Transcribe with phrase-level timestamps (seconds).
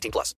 [0.00, 0.34] 18 plus.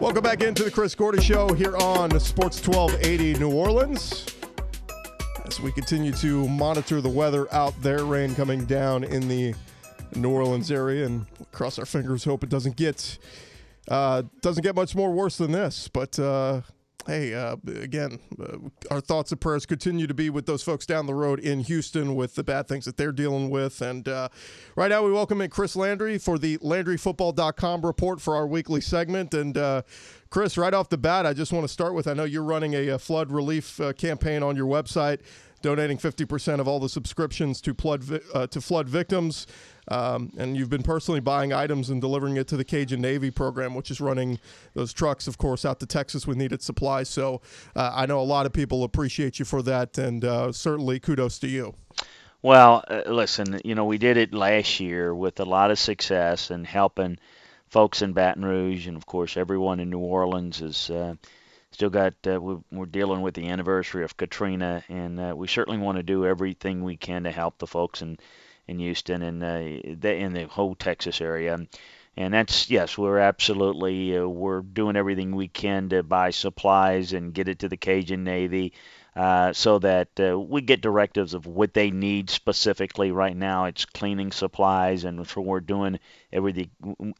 [0.00, 4.24] Welcome back into the Chris Gordy Show here on Sports 1280 New Orleans.
[5.44, 9.54] As we continue to monitor the weather out there, rain coming down in the
[10.16, 13.18] New Orleans area, and cross our fingers, hope it doesn't get
[13.88, 15.88] uh, doesn't get much more worse than this.
[15.88, 16.62] But uh,
[17.06, 18.58] hey, uh, again, uh,
[18.90, 22.14] our thoughts and prayers continue to be with those folks down the road in Houston
[22.14, 23.80] with the bad things that they're dealing with.
[23.80, 24.28] And uh,
[24.76, 29.34] right now, we welcome in Chris Landry for the LandryFootball.com report for our weekly segment.
[29.34, 29.82] And uh,
[30.30, 32.74] Chris, right off the bat, I just want to start with I know you're running
[32.74, 35.20] a, a flood relief uh, campaign on your website.
[35.62, 39.46] Donating 50% of all the subscriptions to flood uh, to flood victims,
[39.88, 43.74] um, and you've been personally buying items and delivering it to the Cajun Navy program,
[43.74, 44.38] which is running
[44.74, 47.08] those trucks, of course, out to Texas with needed supplies.
[47.08, 47.42] So
[47.76, 51.38] uh, I know a lot of people appreciate you for that, and uh, certainly kudos
[51.40, 51.74] to you.
[52.42, 56.50] Well, uh, listen, you know, we did it last year with a lot of success
[56.50, 57.18] and helping
[57.68, 61.16] folks in Baton Rouge, and of course, everyone in New Orleans is uh,
[61.72, 62.14] still got.
[62.26, 66.02] Uh, we, we're dealing with the anniversary of Katrina, and uh, we certainly want to
[66.02, 68.18] do everything we can to help the folks in
[68.66, 71.58] in Houston and uh, the, in the whole Texas area.
[72.16, 77.32] And that's yes, we're absolutely uh, we're doing everything we can to buy supplies and
[77.32, 78.72] get it to the Cajun Navy.
[79.16, 83.10] Uh, so that uh, we get directives of what they need specifically.
[83.10, 85.98] Right now, it's cleaning supplies, and so we're doing
[86.32, 86.70] everything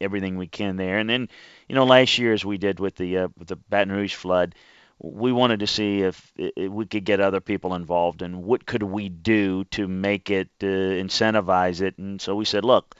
[0.00, 0.98] everything we can there.
[0.98, 1.28] And then,
[1.68, 4.54] you know, last year as we did with the uh, with the Baton Rouge flood,
[5.00, 8.82] we wanted to see if, if we could get other people involved and what could
[8.82, 11.98] we do to make it uh, incentivize it.
[11.98, 12.94] And so we said, look,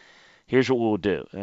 [0.46, 1.26] here's what we'll do.
[1.34, 1.38] Uh,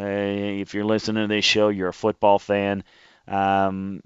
[0.62, 2.84] if you're listening to this show, you're a football fan
[3.28, 4.02] um,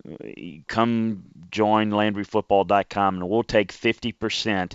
[0.67, 4.73] come join LandryFootball.com and we'll take 50%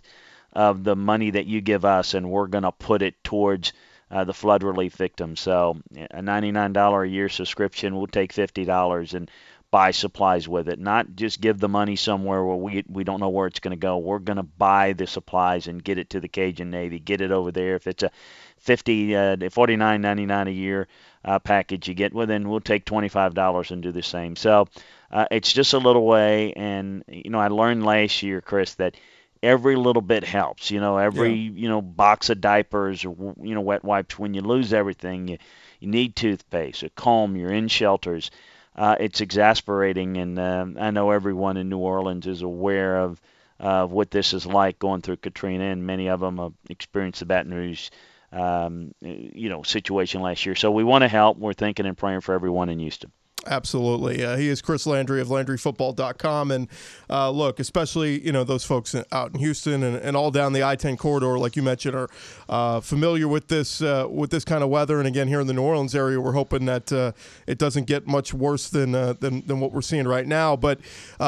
[0.52, 3.72] of the money that you give us and we're going to put it towards
[4.10, 5.40] uh, the flood relief victims.
[5.40, 9.30] So a $99 a year subscription, we'll take $50 and
[9.76, 10.78] buy supplies with it.
[10.78, 13.86] Not just give the money somewhere where we we don't know where it's going to
[13.88, 13.98] go.
[13.98, 17.30] We're going to buy the supplies and get it to the Cajun Navy, get it
[17.30, 17.74] over there.
[17.74, 18.10] If it's a
[18.56, 20.88] 50 uh, 49.99 a year
[21.26, 24.34] uh, package you get, well then we'll take $25 and do the same.
[24.34, 24.66] So
[25.10, 28.96] uh, it's just a little way, and you know I learned last year, Chris, that
[29.42, 30.70] every little bit helps.
[30.70, 31.50] You know, every yeah.
[31.54, 34.18] you know box of diapers or you know wet wipes.
[34.18, 35.38] When you lose everything, you
[35.80, 37.36] you need toothpaste, a comb.
[37.36, 38.30] You're in shelters.
[38.76, 43.20] Uh, it's exasperating, and uh, I know everyone in New Orleans is aware of
[43.58, 47.26] uh, what this is like going through Katrina, and many of them have experienced the
[47.26, 47.88] Baton Rouge
[48.32, 50.54] um, you know, situation last year.
[50.54, 51.38] So we want to help.
[51.38, 53.12] We're thinking and praying for everyone in Houston.
[53.46, 54.24] Absolutely.
[54.24, 56.50] Uh, he is Chris Landry of LandryFootball.com.
[56.50, 56.68] And
[57.08, 60.64] uh, look, especially, you know, those folks out in Houston and, and all down the
[60.64, 62.08] I-10 corridor, like you mentioned, are
[62.48, 64.98] uh, familiar with this uh, with this kind of weather.
[64.98, 67.12] And again, here in the New Orleans area, we're hoping that uh,
[67.46, 70.56] it doesn't get much worse than, uh, than, than what we're seeing right now.
[70.56, 70.84] But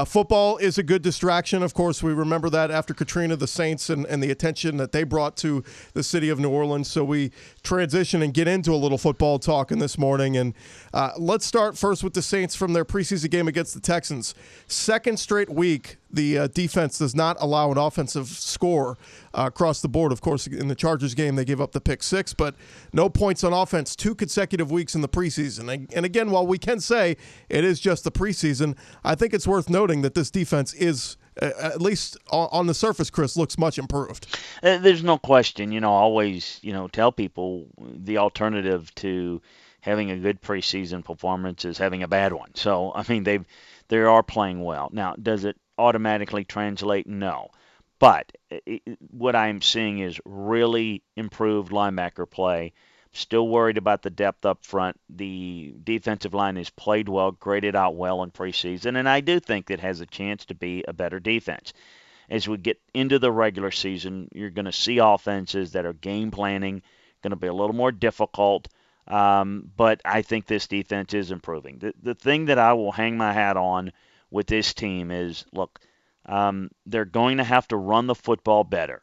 [0.06, 1.62] football is a good distraction.
[1.62, 5.04] Of course, we remember that after Katrina, the Saints and, and the attention that they
[5.04, 5.62] brought to
[5.94, 6.90] the city of New Orleans.
[6.90, 7.30] So we
[7.62, 10.36] transition and get into a little football talking this morning.
[10.36, 10.54] And
[11.18, 14.34] let's start first with with the Saints from their preseason game against the Texans.
[14.66, 18.96] Second straight week, the uh, defense does not allow an offensive score
[19.34, 20.10] uh, across the board.
[20.10, 22.54] Of course, in the Chargers game, they gave up the pick six, but
[22.94, 25.86] no points on offense two consecutive weeks in the preseason.
[25.94, 27.18] And again, while we can say
[27.50, 28.74] it is just the preseason,
[29.04, 33.36] I think it's worth noting that this defense is at least on the surface, Chris
[33.36, 34.26] looks much improved.
[34.62, 35.70] Uh, there's no question.
[35.72, 39.40] You know, always you know tell people the alternative to
[39.80, 42.54] having a good preseason performance is having a bad one.
[42.54, 43.40] So I mean they
[43.88, 44.90] they are playing well.
[44.92, 47.06] Now, does it automatically translate?
[47.06, 47.48] No.
[47.98, 52.72] But it, what I'm seeing is really improved linebacker play.
[53.12, 55.00] Still worried about the depth up front.
[55.08, 59.70] The defensive line has played well, graded out well in preseason, and I do think
[59.70, 61.72] it has a chance to be a better defense.
[62.30, 66.30] As we get into the regular season, you're going to see offenses that are game
[66.30, 66.82] planning,
[67.22, 68.68] going to be a little more difficult.
[69.08, 71.78] Um, but I think this defense is improving.
[71.78, 73.92] The, the thing that I will hang my hat on
[74.30, 75.80] with this team is look,
[76.26, 79.02] um, they're going to have to run the football better.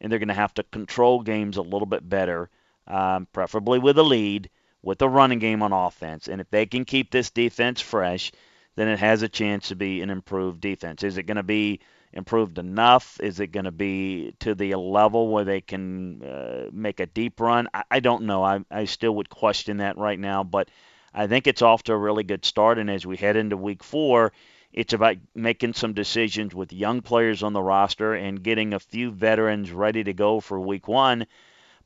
[0.00, 2.50] and they're going to have to control games a little bit better,
[2.86, 4.50] um, preferably with a lead,
[4.82, 6.28] with a running game on offense.
[6.28, 8.32] And if they can keep this defense fresh,
[8.76, 11.02] then it has a chance to be an improved defense.
[11.02, 11.80] Is it going to be
[12.14, 13.20] improved enough?
[13.20, 17.40] Is it going to be to the level where they can uh, make a deep
[17.40, 17.68] run?
[17.74, 18.42] I, I don't know.
[18.42, 20.70] I, I still would question that right now, but
[21.12, 22.78] I think it's off to a really good start.
[22.78, 24.32] And as we head into week four,
[24.72, 29.10] it's about making some decisions with young players on the roster and getting a few
[29.10, 31.26] veterans ready to go for week one.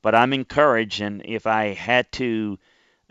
[0.00, 2.58] But I'm encouraged, and if I had to,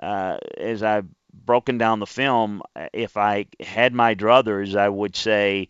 [0.01, 2.61] uh, as I've broken down the film,
[2.93, 5.67] if I had my druthers, I would say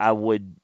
[0.00, 0.56] I would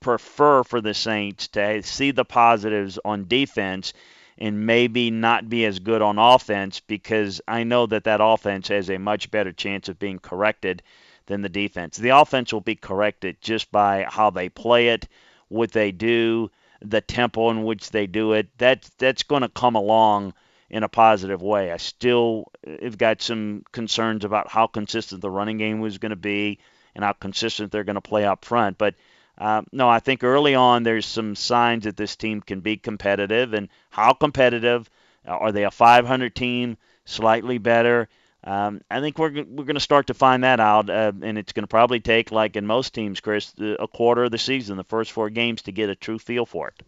[0.00, 3.92] prefer for the Saints to see the positives on defense
[4.38, 8.90] and maybe not be as good on offense because I know that that offense has
[8.90, 10.82] a much better chance of being corrected
[11.26, 11.96] than the defense.
[11.96, 15.08] The offense will be corrected just by how they play it,
[15.48, 16.50] what they do,
[16.82, 18.48] the tempo in which they do it.
[18.58, 20.34] That that's going to come along
[20.68, 21.70] in a positive way.
[21.70, 26.10] I still uh, have got some concerns about how consistent the running game was going
[26.10, 26.58] to be
[26.94, 28.94] and how consistent they're going to play up front, but
[29.38, 33.52] uh, no, I think early on there's some signs that this team can be competitive.
[33.54, 34.88] And how competitive?
[35.26, 36.76] Are they a 500 team?
[37.04, 38.08] Slightly better?
[38.44, 41.54] Um, I think we're we're going to start to find that out, uh, and it's
[41.54, 44.84] going to probably take, like in most teams, Chris, a quarter of the season, the
[44.84, 46.82] first four games, to get a true feel for it.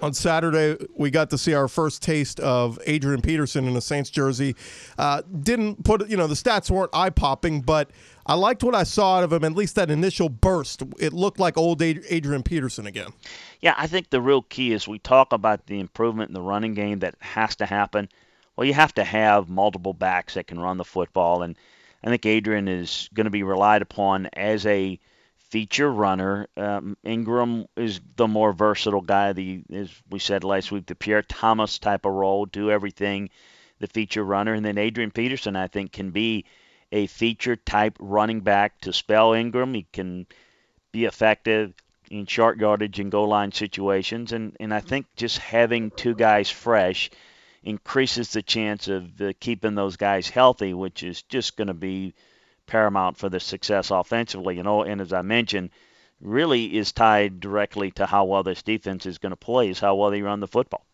[0.00, 4.08] On Saturday, we got to see our first taste of Adrian Peterson in a Saints
[4.08, 4.56] jersey.
[4.98, 7.90] Uh, didn't put, you know, the stats weren't eye popping, but
[8.26, 9.44] I liked what I saw out of him.
[9.44, 13.12] At least that initial burst, it looked like old Adrian Peterson again.
[13.60, 16.74] Yeah, I think the real key is we talk about the improvement in the running
[16.74, 18.08] game that has to happen
[18.56, 21.56] well, you have to have multiple backs that can run the football, and
[22.04, 24.98] I think Adrian is going to be relied upon as a
[25.38, 26.46] feature runner.
[26.56, 31.22] Um, Ingram is the more versatile guy, the as we said last week, the Pierre
[31.22, 33.30] Thomas type of role, do everything,
[33.78, 36.44] the feature runner, and then Adrian Peterson, I think, can be
[36.92, 39.74] a feature type running back to spell Ingram.
[39.74, 40.26] He can
[40.92, 41.72] be effective
[42.10, 46.50] in short yardage and goal line situations, and and I think just having two guys
[46.50, 47.10] fresh
[47.64, 52.12] increases the chance of uh, keeping those guys healthy, which is just going to be
[52.66, 54.56] paramount for the success offensively.
[54.56, 55.70] You know, and as I mentioned,
[56.20, 59.94] really is tied directly to how well this defense is going to play, is how
[59.94, 60.84] well they run the football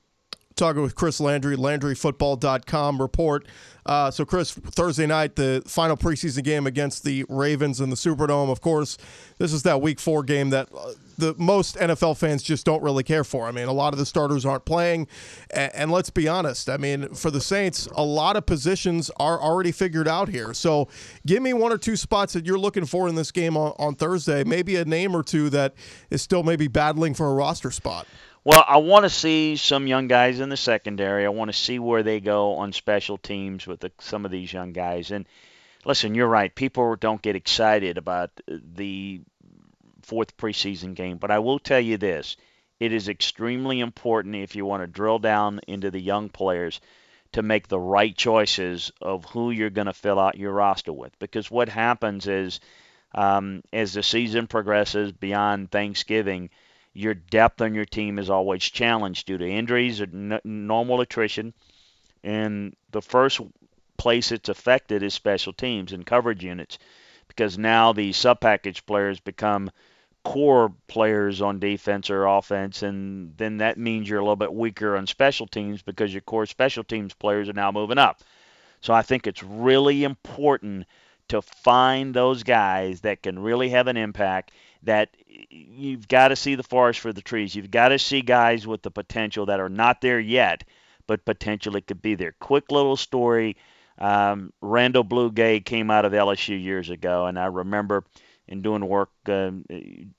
[0.59, 3.47] talking with Chris Landry, LandryFootball.com report.
[3.89, 8.51] Uh, so, Chris, Thursday night, the final preseason game against the Ravens in the Superdome.
[8.51, 8.99] Of course,
[9.39, 13.03] this is that Week Four game that uh, the most NFL fans just don't really
[13.03, 13.47] care for.
[13.47, 15.09] I mean, a lot of the starters aren't playing,
[15.51, 16.69] and, and let's be honest.
[16.69, 20.53] I mean, for the Saints, a lot of positions are already figured out here.
[20.53, 20.89] So,
[21.25, 23.95] give me one or two spots that you're looking for in this game on, on
[23.95, 24.45] Thursday.
[24.45, 25.73] Maybe a name or two that
[26.11, 28.07] is still maybe battling for a roster spot.
[28.45, 31.27] Well, I want to see some young guys in the secondary.
[31.27, 34.53] I want to see where they go on special teams with the, some of these
[34.53, 35.11] young guys.
[35.11, 35.27] And
[35.85, 36.55] listen, you're right.
[36.55, 39.21] People don't get excited about the
[40.03, 42.37] fourth preseason game, but I will tell you this:
[42.81, 46.81] it is extremely important if you want to drill down into the young players
[47.33, 51.19] to make the right choices of who you're going to fill out your roster with.
[51.19, 52.61] Because what happens is,
[53.15, 56.49] um, as the season progresses beyond Thanksgiving
[56.99, 61.55] your depth on your team is always challenged due to injuries or n- normal attrition.
[62.25, 63.41] And the first
[63.97, 66.77] place it's affected is special teams and coverage units
[67.29, 69.71] because now the sub package players become
[70.25, 74.97] core players on defense or offense, and then that means you're a little bit weaker
[74.97, 78.21] on special teams because your core special teams players are now moving up.
[78.81, 80.87] So I think it's really important
[81.29, 84.51] to find those guys that can really have an impact
[84.85, 85.11] that
[85.51, 87.55] you've got to see the forest for the trees.
[87.55, 90.65] You've got to see guys with the potential that are not there yet,
[91.07, 92.35] but potentially could be there.
[92.41, 93.57] Quick little story.
[93.99, 98.05] Um, Randall Gay came out of LSU years ago, and I remember
[98.49, 99.51] in doing work uh,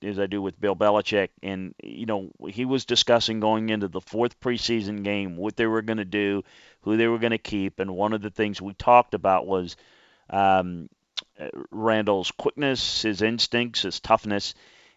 [0.02, 4.00] as I do with Bill Belichick, and you know he was discussing going into the
[4.00, 6.44] fourth preseason game what they were going to do,
[6.82, 9.76] who they were going to keep, and one of the things we talked about was
[10.30, 10.88] um,
[11.70, 14.54] Randall's quickness, his instincts, his toughness,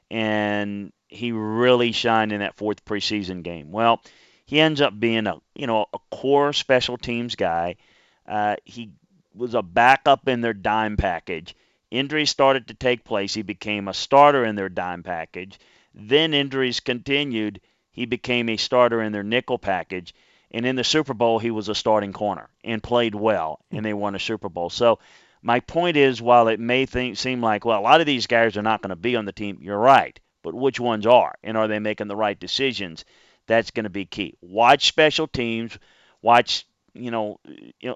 [0.09, 3.71] and he really shined in that fourth preseason game.
[3.71, 4.01] Well,
[4.45, 7.75] he ends up being a you know a core special teams guy.
[8.27, 8.91] Uh, he
[9.35, 11.55] was a backup in their dime package.
[11.91, 13.33] Injuries started to take place.
[13.33, 15.59] He became a starter in their dime package.
[15.93, 17.61] Then injuries continued.
[17.91, 20.13] He became a starter in their nickel package.
[20.51, 23.93] And in the Super Bowl, he was a starting corner and played well, and they
[23.93, 24.69] won a Super Bowl.
[24.69, 24.99] So
[25.43, 28.57] my point is, while it may think, seem like, well, a lot of these guys
[28.57, 30.19] are not going to be on the team, you're right.
[30.41, 31.35] But which ones are?
[31.43, 33.05] And are they making the right decisions?
[33.47, 34.35] That's going to be key.
[34.41, 35.77] Watch special teams.
[36.21, 37.39] Watch you know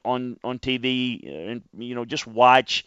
[0.04, 2.84] on on TV and you know just watch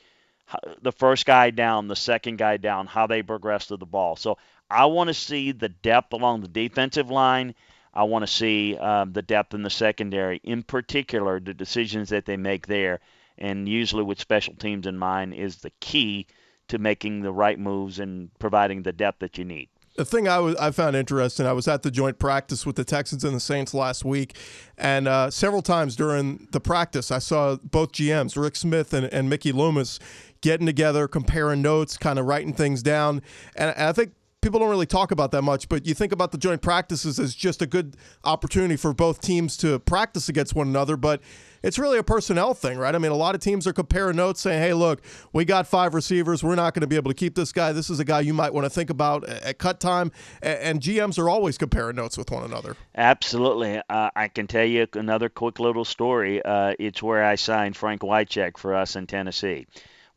[0.82, 4.16] the first guy down, the second guy down, how they progress to the ball.
[4.16, 4.36] So
[4.68, 7.54] I want to see the depth along the defensive line.
[7.94, 12.24] I want to see um, the depth in the secondary, in particular, the decisions that
[12.24, 13.00] they make there.
[13.40, 16.26] And usually, with special teams in mind, is the key
[16.68, 19.68] to making the right moves and providing the depth that you need.
[19.96, 22.84] The thing I was I found interesting, I was at the joint practice with the
[22.84, 24.36] Texans and the Saints last week,
[24.78, 29.28] and uh, several times during the practice, I saw both GMs, Rick Smith and, and
[29.28, 29.98] Mickey Loomis,
[30.42, 33.20] getting together, comparing notes, kind of writing things down.
[33.56, 36.38] And, I think people don't really talk about that much, but you think about the
[36.38, 40.96] joint practices as just a good opportunity for both teams to practice against one another.
[40.96, 41.20] But
[41.62, 42.94] it's really a personnel thing, right?
[42.94, 45.94] I mean, a lot of teams are comparing notes saying, hey, look, we got five
[45.94, 46.42] receivers.
[46.42, 47.72] We're not going to be able to keep this guy.
[47.72, 50.10] This is a guy you might want to think about at cut time.
[50.42, 52.76] And GMs are always comparing notes with one another.
[52.94, 53.80] Absolutely.
[53.90, 56.42] Uh, I can tell you another quick little story.
[56.42, 59.66] Uh, it's where I signed Frank Wycheck for us in Tennessee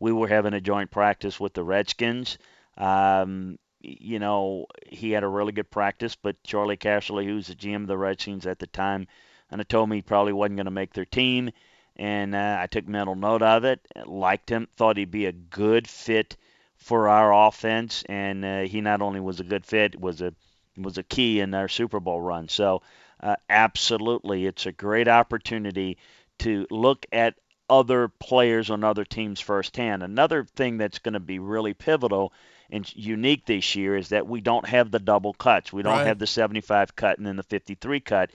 [0.04, 2.38] we were having a joint practice with the Redskins.
[2.78, 7.56] Um, you know, he had a really good practice, but Charlie Casserly, who was the
[7.56, 9.08] GM of the Redskins at the time,
[9.52, 11.52] and it told me he probably wasn't going to make their team.
[11.96, 15.88] And uh, I took mental note of it, liked him, thought he'd be a good
[15.88, 16.38] fit
[16.78, 20.34] for our offense, and uh, he not only was a good fit, was a
[20.76, 22.50] was a key in our Super Bowl run.
[22.50, 22.82] So,
[23.22, 25.98] uh, absolutely, it's a great opportunity
[26.40, 27.36] to look at
[27.70, 30.04] other players on other teams firsthand.
[30.04, 32.34] Another thing that's going to be really pivotal
[32.74, 35.72] and unique this year is that we don't have the double cuts.
[35.72, 36.08] We don't right.
[36.08, 38.32] have the 75 cut and then the 53 cut.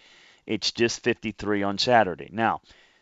[0.46, 2.30] It's just 53 on Saturday.
[2.32, 2.60] Now,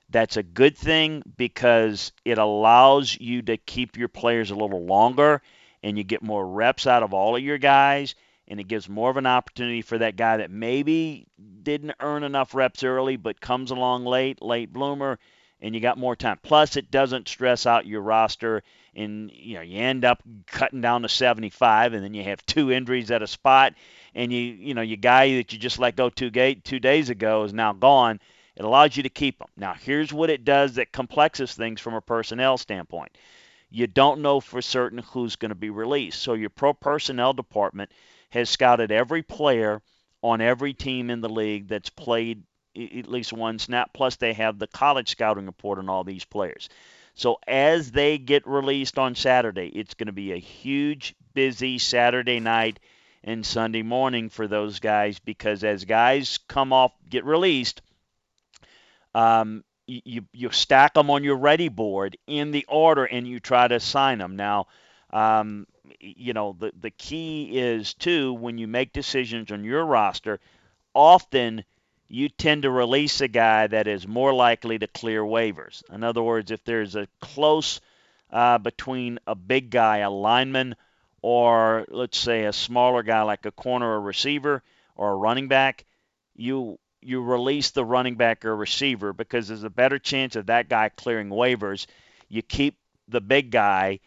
[0.09, 5.43] that's a good thing because it allows you to keep your players a little longer
[5.83, 8.15] and you get more reps out of all of your guys
[8.49, 11.27] and it gives more of an opportunity for that guy that maybe
[11.63, 15.19] didn't earn enough reps early but comes along late, late bloomer
[15.61, 16.39] and you got more time.
[16.43, 18.63] Plus, it doesn't stress out your roster,
[18.95, 22.71] and you know you end up cutting down to 75, and then you have two
[22.71, 23.75] injuries at a spot,
[24.15, 27.11] and you you know your guy that you just let go two gate two days
[27.11, 28.21] ago is now gone.
[28.57, 29.49] It allows you to keep them.
[29.57, 33.13] Now, here's what it does that complexes things from a personnel standpoint.
[33.69, 37.91] You don't know for certain who's going to be released, so your pro personnel department
[38.31, 39.83] has scouted every player
[40.23, 42.43] on every team in the league that's played
[42.77, 43.93] at least one snap.
[43.93, 46.69] Plus, they have the college scouting report on all these players.
[47.15, 52.41] So as they get released on Saturday, it's going to be a huge, busy Saturday
[52.41, 52.79] night
[53.25, 57.81] and Sunday morning for those guys because as guys come off, get released,
[59.15, 63.67] um, you, you stack them on your ready board in the order and you try
[63.67, 64.37] to sign them.
[64.37, 64.67] Now,
[65.11, 65.67] um,
[66.01, 70.39] you know, the, the key is, too, when you make decisions on your roster,
[70.95, 71.65] often–
[72.09, 75.83] you tend to release a guy that is more likely to clear waivers.
[75.93, 77.81] In other words, if there's a close
[78.31, 80.77] uh, between a big guy, a lineman,
[81.23, 84.63] or let's say a smaller guy like a corner or receiver
[84.95, 85.85] or a running back,
[86.37, 90.69] you you release the running back or receiver because there's a better chance of that
[90.69, 91.87] guy clearing waivers.
[92.29, 94.01] You keep the big guy,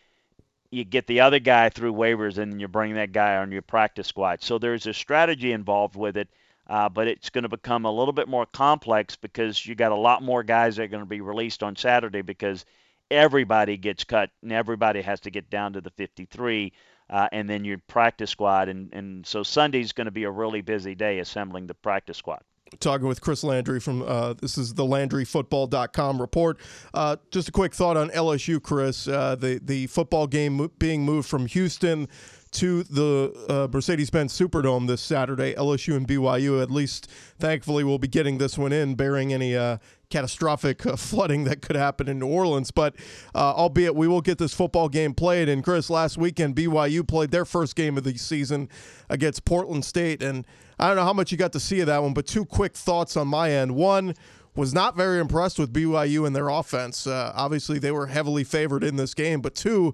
[0.70, 4.08] you get the other guy through waivers, and you bring that guy on your practice
[4.08, 4.44] squad.
[4.44, 6.30] So there's a strategy involved with it
[6.70, 9.96] uh, but it's going to become a little bit more complex because you got a
[9.96, 12.64] lot more guys that are going to be released on Saturday because
[13.10, 16.72] everybody gets cut and everybody has to get down to the 53
[17.10, 20.62] uh, and then your practice squad and, and so Sunday's going to be a really
[20.62, 22.42] busy day assembling the practice squad
[22.80, 26.60] talking with Chris Landry from uh, this is the LandryFootball.com report.
[26.94, 29.08] Uh, just a quick thought on LSU, Chris.
[29.08, 32.08] Uh, the the football game being moved from Houston
[32.52, 35.54] to the uh, Mercedes-Benz Superdome this Saturday.
[35.54, 39.78] LSU and BYU, at least, thankfully, will be getting this one in, bearing any uh,
[40.10, 42.72] catastrophic uh, flooding that could happen in New Orleans.
[42.72, 42.96] But
[43.36, 45.48] uh, albeit we will get this football game played.
[45.50, 48.70] And Chris, last weekend BYU played their first game of the season
[49.10, 50.46] against Portland State, and
[50.80, 52.76] I don't know how much you got to see of that one, but two quick
[52.76, 53.76] thoughts on my end.
[53.76, 54.16] One
[54.56, 57.06] was not very impressed with BYU and their offense.
[57.06, 59.94] Uh, obviously, they were heavily favored in this game, but two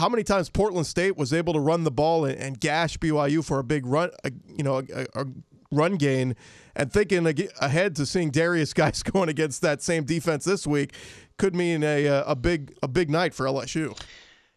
[0.00, 3.44] how many times Portland State was able to run the ball and, and gash BYU
[3.44, 5.26] for a big run, a, you know, a, a
[5.70, 6.34] run gain,
[6.74, 7.26] and thinking
[7.60, 10.94] ahead to seeing Derrius Guice going against that same defense this week
[11.38, 13.98] could mean a a big a big night for LSU.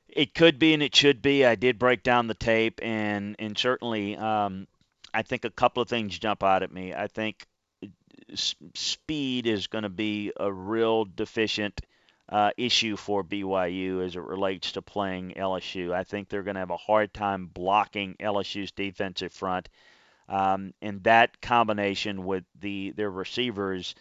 [0.08, 1.46] It could be and it should be.
[1.46, 4.68] I did break down the tape, and and certainly, um,
[5.14, 6.94] I think a couple of things jump out at me.
[6.94, 7.46] I think
[8.36, 11.82] speed is going to be a real deficient
[12.30, 15.94] uh, issue for BYU as it relates to playing LSU.
[15.94, 19.70] I think they're going to have a hard time blocking LSU's defensive front.
[20.30, 23.94] Um, and that combination with the their receivers'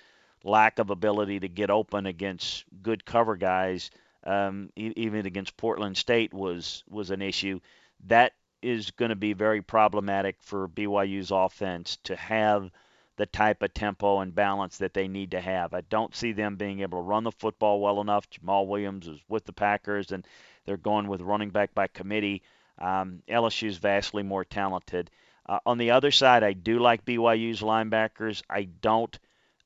[0.45, 3.91] lack of ability to get open against good cover guys,
[4.25, 7.59] um, e- even against Portland State, was was an issue.
[8.07, 12.71] That is going to be very problematic for BYU's offense to have
[13.17, 15.75] the type of tempo and balance that they need to have.
[15.75, 18.29] I don't see them being able to run the football well enough.
[18.31, 20.27] Jamaal Williams is with the Packers, and
[20.65, 22.43] they're going with running back by committee.
[22.79, 25.11] Um, LSU is vastly more talented.
[25.47, 28.43] Uh, on the other side, I do like BYU's linebackers.
[28.49, 29.19] I don't.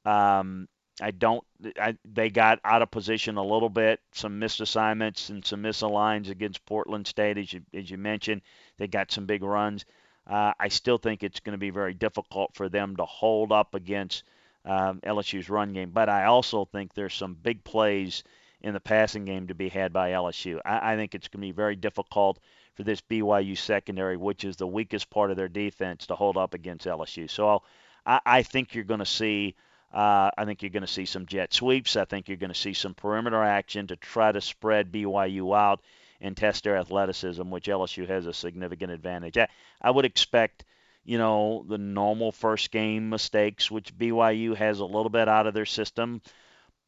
[0.05, 0.69] Um,
[1.01, 1.45] I don't.
[1.79, 4.01] I, they got out of position a little bit.
[4.13, 8.43] Some missed assignments and some misaligns against Portland State, as you as you mentioned.
[8.79, 9.85] They got some big runs.
[10.27, 13.75] Uh, I still think it's going to be very difficult for them to hold up
[13.75, 14.25] against
[14.65, 15.91] um, LSU's run game.
[15.91, 18.25] But I also think there's some big plays
[18.61, 20.61] in the passing game to be had by LSU.
[20.65, 22.39] I, I think it's going to be very difficult
[22.75, 26.55] for this BYU secondary, which is the weakest part of their defense, to hold up
[26.55, 27.31] against LSU.
[27.31, 27.63] So
[28.05, 29.55] I, I think you're going to see.
[29.95, 31.97] Uh, I think you're going to see some jet sweeps.
[31.97, 35.81] I think you're going to see some perimeter action to try to spread BYU out
[36.21, 39.39] and test their athleticism, which LSU has a significant advantage.
[39.39, 39.49] I,
[39.81, 40.65] I would expect,
[41.05, 45.55] you know, the normal first game mistakes, which BYU has a little bit out of
[45.55, 46.23] their system.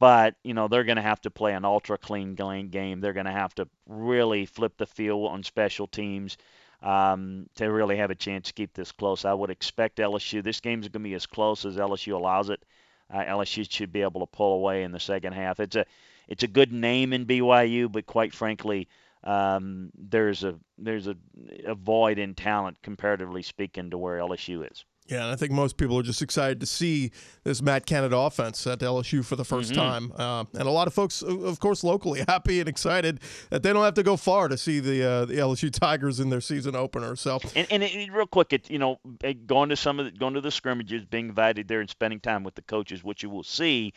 [0.00, 3.00] But, you know, they're going to have to play an ultra clean game.
[3.00, 6.38] They're going to have to really flip the field on special teams
[6.82, 9.24] um, to really have a chance to keep this close.
[9.24, 12.50] I would expect LSU, this game is going to be as close as LSU allows
[12.50, 12.64] it.
[13.12, 15.60] Uh, LSU should be able to pull away in the second half.
[15.60, 15.86] It's a
[16.28, 18.86] it's a good name in BYU, but quite frankly,
[19.28, 21.16] um, there's a there's a,
[21.66, 24.84] a void in talent comparatively speaking to where LSU is.
[25.06, 28.66] Yeah, and I think most people are just excited to see this Matt Canada offense
[28.66, 29.74] at LSU for the 1st Mhm.
[29.74, 33.72] time, uh, and a lot of folks, of course, locally happy and excited that they
[33.72, 36.74] don't have to go far to see the uh, the LSU Tigers in their season
[36.76, 37.16] opener.
[37.16, 38.98] So And, and it, real quick, it, you know,
[39.46, 42.44] going to some of the, going to the scrimmages, being invited there, and spending time
[42.44, 43.92] with the coaches, what you will see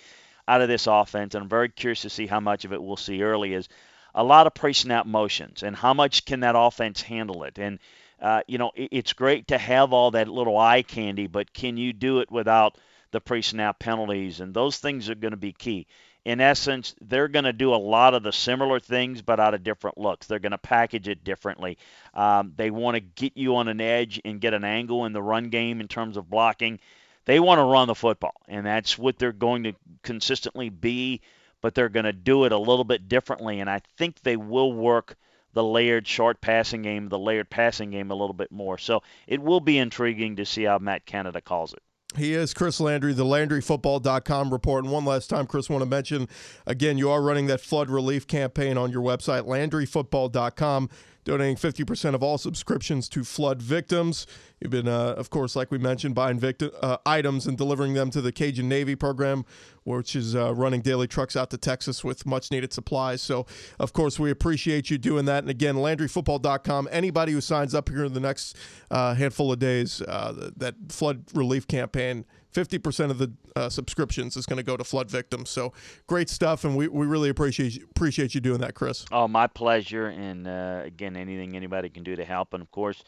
[0.48, 2.98] out of this offense, and I'm very curious to see how much of it we'll
[2.98, 3.68] see early, is
[4.14, 7.58] a lot of pre-snap motions, and how much can that offense handle it?
[7.58, 7.80] And
[8.22, 11.78] uh, you know, it, it's great to have all that little eye candy, but can
[11.78, 12.78] you do it without
[13.12, 14.40] the pre-snap penalties?
[14.40, 15.88] And those things are going to be key.
[16.24, 19.64] In essence, they're going to do a lot of the similar things, but out of
[19.64, 20.28] different looks.
[20.28, 21.80] They're going to package it differently.
[22.14, 25.22] Um, they want to get you on an edge and get an angle in the
[25.22, 26.80] run game in terms of blocking.
[27.26, 31.22] They want to run the football, and that's what they're going to consistently be,
[31.62, 33.60] but they're going to do it a little bit differently.
[33.60, 35.16] And I think they will work
[35.54, 38.78] the layered short passing game, the layered passing game a little bit more.
[38.78, 41.82] So it will be intriguing to see how Matt Canada calls it.
[42.18, 44.84] He is Chris Landry, the LandryFootball.com report.
[44.84, 46.28] And one last time, Chris, want to mention
[46.66, 50.90] again, you are running that flood relief campaign on your website, LandryFootball.com,
[51.24, 54.26] donating 50% of all subscriptions to flood victims.
[54.60, 58.12] You've been, uh, of course, like we mentioned, buying victim, uh, items and delivering them
[58.12, 59.46] to the Cajun Navy program,
[59.84, 63.22] which is uh, running daily trucks out to Texas with much needed supplies.
[63.22, 63.46] So,
[63.80, 65.44] of course, we appreciate you doing that.
[65.44, 66.90] And again, LandryFootball.com.
[66.92, 68.56] Anybody who signs up here in the next
[68.90, 74.46] uh, handful of days, uh, that flood relief campaign, 50% of the uh, subscriptions is
[74.46, 75.50] going to go to flood victims.
[75.50, 75.74] So,
[76.08, 76.64] great stuff.
[76.64, 79.06] And we, we really appreciate, appreciate you doing that, Chris.
[79.12, 80.08] Oh, my pleasure.
[80.08, 82.54] And uh, again, anything anybody can do to help.
[82.54, 83.04] And of course,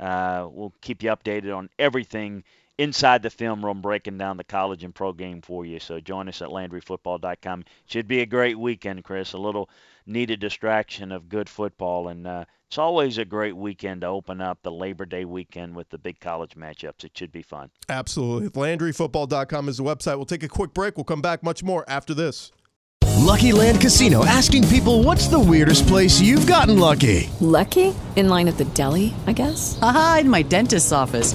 [0.00, 2.44] uh, we'll keep you updated on everything
[2.78, 5.80] inside the film room, breaking down the college and pro game for you.
[5.80, 7.64] So join us at LandryFootball.com.
[7.86, 9.32] Should be a great weekend, Chris.
[9.32, 9.70] A little
[10.06, 12.08] needed distraction of good football.
[12.08, 15.88] And uh, it's always a great weekend to open up the Labor Day weekend with
[15.90, 17.04] the big college matchups.
[17.04, 17.70] It should be fun.
[17.88, 18.48] Absolutely.
[18.76, 20.16] LandryFootball.com is the website.
[20.16, 20.96] We'll take a quick break.
[20.96, 22.52] We'll come back much more after this.
[23.18, 27.30] Lucky Land Casino asking people what's the weirdest place you've gotten lucky?
[27.40, 27.94] Lucky?
[28.14, 29.78] In line at the deli, I guess?
[29.82, 31.34] Aha, in my dentist's office.